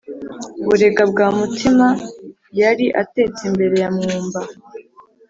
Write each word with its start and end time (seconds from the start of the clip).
Burega 0.65 1.03
bwa 1.11 1.27
Mutima, 1.37 1.87
Yari 2.59 2.85
atetse 3.01 3.41
imbere 3.49 3.75
ya 3.83 3.89
Mwumba 3.95 4.39